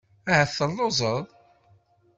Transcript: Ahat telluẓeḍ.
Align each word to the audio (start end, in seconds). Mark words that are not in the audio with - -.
Ahat 0.31 0.51
telluẓeḍ. 0.57 1.25